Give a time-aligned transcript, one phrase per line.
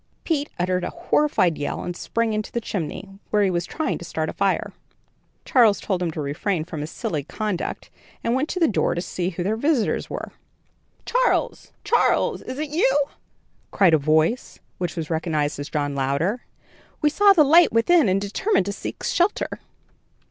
[0.23, 4.03] Pete uttered a horrified yell and sprang into the chimney, where he was trying to
[4.03, 4.73] start a fire.
[5.45, 7.91] Charles told him to refrain from his silly conduct
[8.23, 10.31] and went to the door to see who their visitors were.
[11.05, 12.99] "Charles, Charles, is it you?"
[13.69, 16.45] cried a voice which he recognized as John Louder.
[17.03, 19.49] "We saw the light within and determined to seek shelter."